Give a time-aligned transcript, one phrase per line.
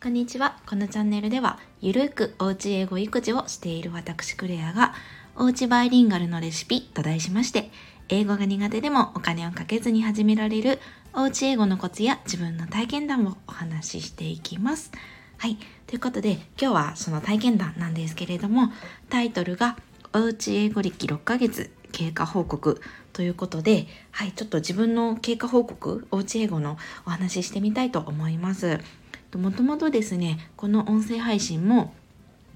[0.00, 0.56] こんにちは。
[0.64, 4.94] このチャンネルでは、ゆるくおうち英語育児をしている私クレアが、
[5.34, 7.72] おうちバイリンガルのレシピと題しまして、
[8.08, 10.78] 英語が苦手でもお金をかけずに始められる
[11.14, 14.92] おうち英語のコツや自分の体験談をお話ししていきます。
[15.36, 15.58] はい。
[15.88, 18.70] ということで、今日はその体験談なんですけれども、
[19.08, 19.76] タイトルが、
[20.12, 22.80] おうち英語歴6ヶ月経過報告
[23.12, 28.78] ということで、はい、ちょっと自分の経過報告、おうち英語のお話ししてみたいと思います。
[29.36, 31.92] もともとですねこの音声配信も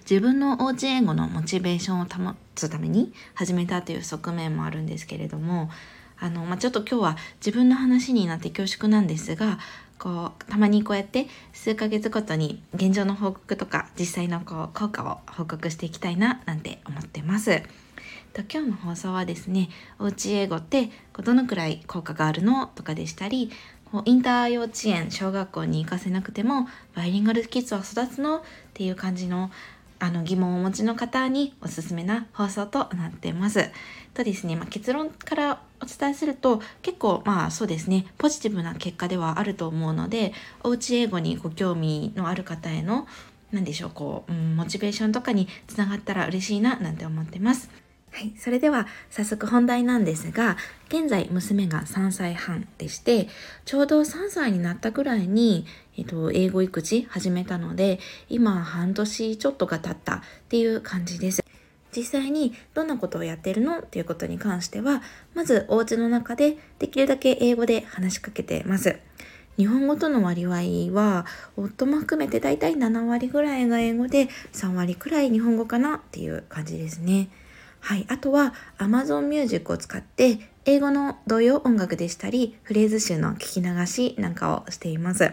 [0.00, 5.70] 自分のおうち英語のモチベーションを保つために始めたという側面もあるんですけれども
[6.18, 9.58] あの、まあ、ちょっと今日は自分の話になって恐縮なんですが
[9.98, 17.62] こうたまにこうやって数ヶ月ごとに現状の報告とか実際のこう効果を報告していきたいななんて思ってます。
[18.52, 20.90] 今日の放送はですねおうち英語って
[21.24, 23.50] どのくらい効果があるのとかでしたり
[24.04, 28.42] インター幼稚園小学校に行かせなくてもバイリンガルキッズは育つのっ
[28.74, 29.50] ていう感じの
[29.98, 33.70] あの疑問をお持ちの方におすすめな放送となってます。
[34.12, 40.32] とですね、まあ、結論からお伝えすると結構まあそうですねポジティブな結果ではあると思うので
[40.62, 43.06] おうち英語にご興味のある方への
[43.52, 47.70] 何でしょうこう、うん、モチベーションとかにつながったら嬉しいななんて思ってます。
[48.16, 50.56] はい、それでは早速本題なんですが、
[50.88, 53.28] 現在娘が3歳半でして、
[53.66, 55.66] ちょうど3歳になったぐらいに、
[55.98, 58.00] えっと、英語育児始めたので、
[58.30, 61.44] 今半年ちょっとが経ったっていう感じです。
[61.94, 65.02] 実際にどんなことをやってるのっていうことに関しては、
[65.34, 68.96] まずお家の中でできるだけ英語で話しかけてます。
[69.58, 77.28] 日本語との割合は夫も含めてだいたい7割ぐらいが英語で3割くらい日本語かなっていう感じですね。
[77.86, 85.32] はい、あとは Amazon Music を使って英語の童謡音楽でしたりフレーズ集の聞き流しなんかをしています。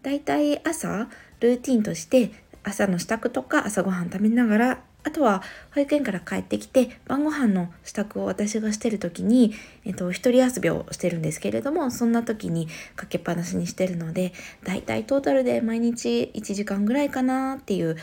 [0.00, 2.32] だいたい朝ルーティンとして
[2.64, 5.42] 朝の支度とか朝ごはん食べながらあとは
[5.74, 9.52] 保育園から帰ってきて晩ご飯の支度を私がしてる時に、
[9.84, 14.32] えっと、一人遊びをしてるんですけれどもそんな時にかけっぱなしにしてるので
[14.64, 17.98] だいたいトータルで毎日1時間ぐらいかなっていう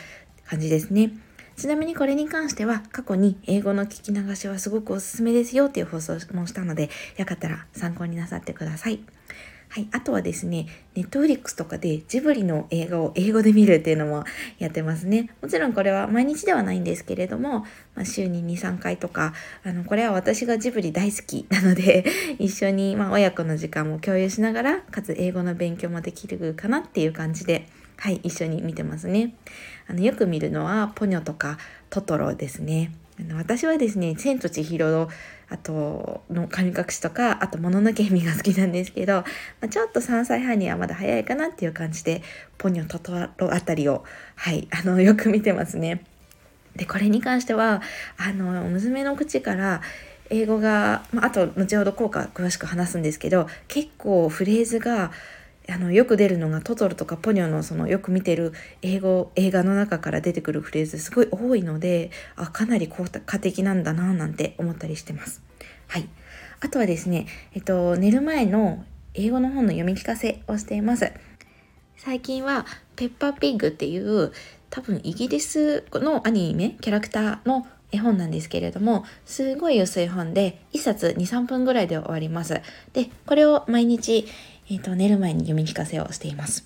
[0.46, 1.10] 感じですね。
[1.60, 6.88] ちなみにこれに関しては過去に英語の聞き流しはすごくおすすめですよっていう放送もしたので、
[7.18, 9.00] よかったら参考になさってください。
[9.68, 9.86] はい。
[9.92, 14.24] あとはですね、ネットフリックスとかでジブリの映画を英語で見るっていうのも
[14.58, 15.28] やってますね。
[15.42, 22.06] もちろんこれは毎日ではないんですけれども、まあ、週に2、3回とか、あの、これは私がジブリ大好きなので
[22.40, 27.68] 一緒に、ま、親子の時間も共有しながら、かつ英語の勉強もできるかなっていう感じで、
[28.00, 29.34] はい、一緒に見てますね。
[29.86, 31.58] あのよく見るのはポニョとか
[31.90, 32.92] トトロですね。
[33.20, 35.10] あの私はですね、千と千尋の
[35.50, 39.24] あとの神隠しとか、あともののけ姫が好きなんですけど、ま
[39.66, 42.22] あ、ちょっと3歳半にはまだ早いかなっていう感じで、
[42.56, 44.02] ポニョ、トトロあたりを、
[44.34, 46.02] はい、あの、よく見てますね。
[46.76, 47.82] で、これに関しては、
[48.16, 49.82] あの、娘の口から、
[50.30, 55.10] 英語が、まあ、あと後ほど効果詳しく話すんですけど結構フレーズが
[55.72, 65.42] あのよく出るのがトトロとかポニョのそのよく見てる英語映画の中から出てくるフレーズすごい多いのであかなり効果的なんだななんて思ったりしてます。
[65.88, 66.08] はい。
[66.60, 71.12] あとはですね、えっと、寝る前の英語の本の読み聞かせをしています。
[71.96, 72.66] 最近は
[72.96, 74.32] ペッパーピッグっていう
[74.70, 82.60] 多分イギリスのアニメキャラクターの絵本なんですけれどもすごい薄い本で1冊23分ぐらいで終わります
[82.92, 84.26] でこれを毎日
[84.70, 86.64] えーと、寝る前に読み聞かせをしています。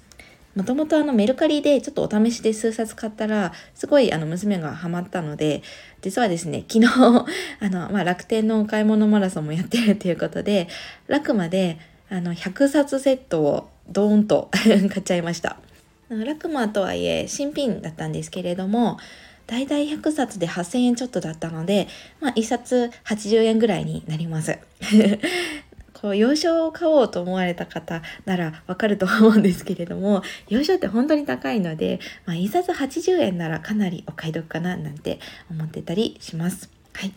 [0.54, 5.62] もともとあのメルカリでちょっとお試しで数冊買ったらすごいあの娘がハマったので
[6.00, 6.86] 実はですね昨日
[7.58, 10.68] あの、まあ、楽天のお買い物マラソンもやってるっていうことで
[11.08, 15.56] 楽まであの100冊セットをドーンと 買っちゃいました。
[16.08, 18.98] ラクマとはいえ新品だったんですけれども
[19.46, 21.88] だいたい100冊で8000円ちょっとだったので、
[22.20, 24.58] まあ、1冊80円ぐらいになります。
[25.92, 35.18] こう洋書を買おうと思われた方ならわかると思うんですけれども洋書って本当に高いので、まあ、印刷80円ならかなりお買い得かななんて
[35.50, 36.68] 思ってたりします。
[36.94, 37.08] はい。
[37.08, 37.12] っ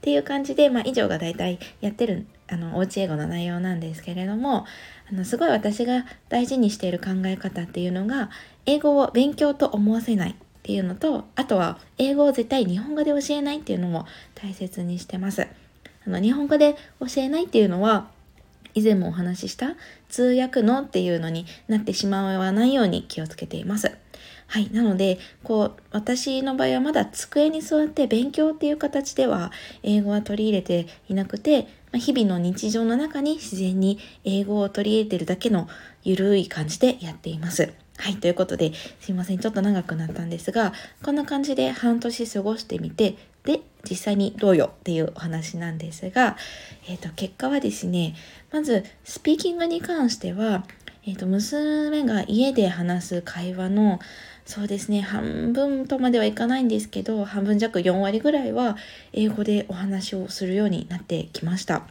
[0.00, 4.66] ていう感じで、まあ、以上が大体やってる、あの、おうち英語の内容なんですけれども、
[5.10, 8.28] あの、すごい私が大事にしている考え方っていうのが、
[8.66, 14.06] 英語を勉強と思わせないっていうのと、あとは、英語を絶対日本語で教えないっていうのも
[14.36, 15.48] 大切にしてます。
[16.06, 18.08] あの、日本語で教えないっていうのは、
[18.74, 19.74] 以前もお話しした
[20.08, 23.90] 通訳のっていうのになってしまわないように気をつけています。
[24.46, 24.70] はい。
[24.70, 29.50] なので、こう、私の場合はまだ机に座って勉強っていう形では
[29.82, 35.68] 英語は取り入れていなくて、ま日々の日常の中に自然に英語を取り入れてるだけの
[36.04, 37.72] ゆるい感じでやっています。
[37.98, 40.72] はい、ということで、すいません、ちょっと長くなったんですが、
[41.02, 46.36] こんな感じで半年過ごしてみて、で、実際にどうよっていうお話なんですが、
[46.88, 48.14] えっ、ー、と、結果はですね、
[48.50, 50.64] まず、スピーキングに関しては、
[51.04, 54.00] えっ、ー、と、娘が家で話す会話の、
[54.46, 58.76] そうですね、半分とまではいかないんですけど、半分弱4割ぐらいは
[59.12, 61.82] 英語でお話をするようになってきました。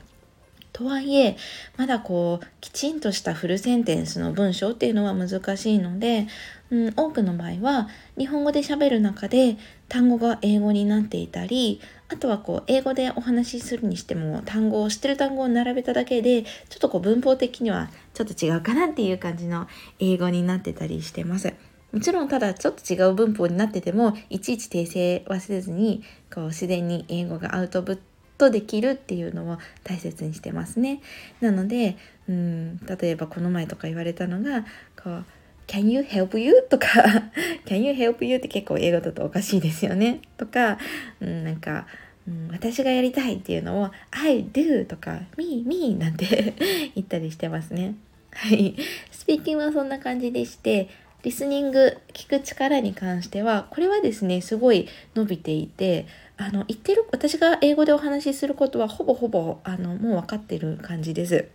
[0.74, 1.38] とはいえ
[1.78, 6.28] まだこうきちんとしたフルセンテンスの文章っていうのは難しいので、
[6.70, 9.58] うん、多くの場合は日本語で喋る中で
[9.90, 19.68] 単語が英語になっていたりあとはこう英語でお話しするにしても単語を知ってる単語を並べただけでちょっとこう文法的にはちょっと違うかなっていう感じの
[20.00, 21.54] 英語になってたりしてます。
[21.92, 26.04] もちろんただちょっと違う文法になっててもいちいち訂正はせずに
[26.34, 28.00] こう自然に英語がアウトプッ
[28.42, 31.02] とできるっていうのを大切にしてますね。
[31.42, 31.98] なので、
[32.28, 34.66] うん、例えばこの前とか言われたのが、
[35.02, 35.26] こう、
[35.68, 36.64] Can you help you?
[36.70, 36.88] とか
[37.66, 38.38] Can you help you?
[38.38, 40.22] って結構英語だとおかしいですよね。
[40.38, 40.80] とか、
[41.20, 41.86] うん、なんか、
[42.28, 46.56] うん、私がやりたいっていうのを I do とか Me, me なんて
[46.96, 47.96] 言ったりしてますね。
[48.32, 48.76] はい。
[49.12, 50.90] スピーキングはそんな感じでして、
[51.24, 56.08] リスニング、聞く力に関しては、これはですね、すごい伸びていて、
[56.42, 61.48] あの言ってる私が英語でお話しすることはほぼほぼあのもう分かってる感じです。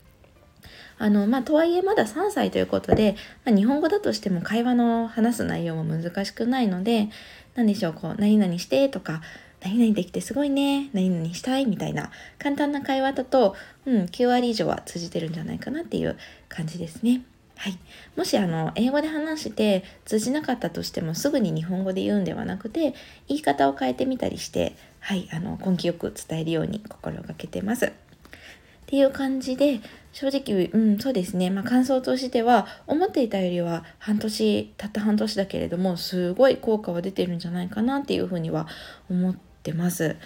[0.98, 7.10] あのまあ、とはいえまだ3歳ということで、まあ、日本語だとしても会話の話す内容も難しくないので
[7.54, 9.20] 何でしょうこう何々してとか
[9.60, 13.54] 何々できてすごいね何々したいみたいな簡単な会話だと、
[13.84, 16.16] うん、9割以上は通じてるんじゃないかなっていう
[16.48, 17.22] 感じですね。
[17.56, 17.78] はい、
[18.16, 22.94] もしあの英語で話して通じなかったとしてもすぐに日本語で言うんではなくて
[23.28, 27.86] 言い方を変えてみたりして、はい、あの根気よく伝えるように心がけてます。
[27.86, 29.80] っていう感じで
[30.12, 38.68] 正直、うん、そうですね、まあ、感想としては思っていたよりは半年たった半年だけれどもすごい効果は出てるんじゃないかなっていうふうには
[39.10, 40.16] 思ってます。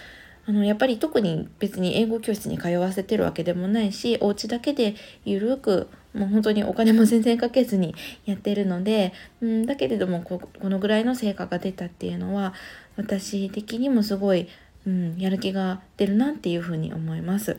[0.45, 12.53] あのやっぱり特に別に英語教室に通わせてるわけでもないしお家だけでゆるくもう本当にお金も全然かけずにやってるので、うん、だけれどもこのぐらいの成果が出たっていうのは
[12.97, 14.47] 私的にもすごい、
[14.85, 17.57] うん、やる気が出るなっていうふうに思います。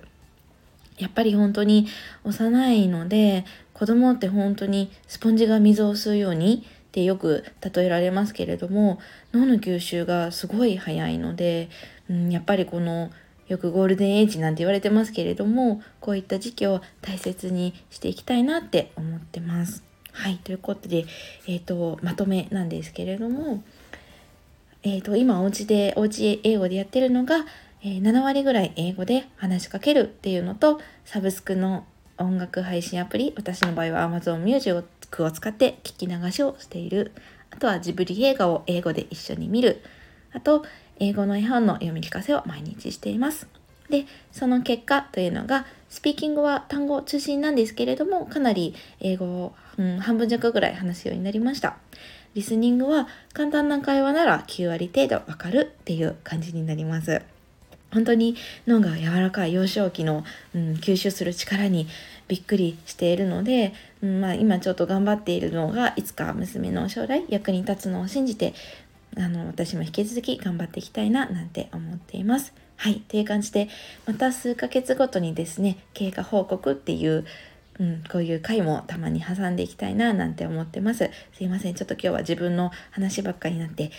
[0.98, 1.88] やっぱり本当に
[2.22, 7.44] 幼いので子供って本当にスポンジが水を吸うようにってよく
[7.74, 8.98] 例えられますけれども
[9.32, 11.70] 脳の吸収がすごい早いので、
[12.10, 13.10] うん、やっぱりこの
[13.48, 19.82] よくゴールデンエイジなんて言われてますけれどもこういった時期を大切にしていきたいなって思ってます。
[20.12, 21.06] はいということで、
[21.46, 23.62] えーと、まとめなんですけれども、
[24.82, 27.46] えーと、今お家でお家英語でやってるのが、
[27.82, 31.86] えー、7割ぐらい英語で話しかけるっていうのとサブスクの
[32.18, 37.12] 音楽配信アプリ私の場合は Amazon Music を使って聞き流しをしている
[37.50, 39.82] あとはジブリ映画を英語で一緒に見る
[40.32, 40.64] あと
[40.98, 43.46] 英語の絵本の読み聞かせを毎日しています。
[43.90, 51.76] で、その結果というのが、スピーキングは単語中心なんですけれども、かなり英語を、うん、半分弱ぐらい話すようになりました。
[52.34, 57.22] リスニングは簡単な会話なら9割程度わかるっていう感じになります。
[57.92, 58.36] 本当に
[58.66, 60.24] 脳が柔らかい幼少期の、
[60.54, 61.86] うん、吸収する力に
[62.26, 68.54] びっくりしているので、うんまあ、今ちょっと頑張っているのがいつか娘の将来役に立つのを信じて
[69.16, 72.52] あの私も引き続き頑張っていきたいななんて思っています。
[72.76, 73.00] はい。
[73.00, 73.68] という感じで、
[74.06, 77.24] また数ヶ月ごとにですね、経過報告っていう、
[77.78, 81.10] うん、こういう回もたまに挟んでいきたいななんて思ってます。
[81.32, 81.74] すいません。
[81.74, 83.90] ちょっと今日は自分の話ばっかりになって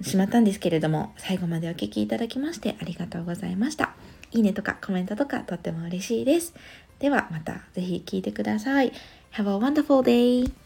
[0.00, 3.94] しまったんですけれども、最後までお聴きいただきましてありがとうございました。
[4.32, 6.54] いいねとかコメントとかとっても嬉しいです。
[6.98, 8.92] ではまたぜひ聴いてください。
[9.32, 10.61] Have a wonderful day!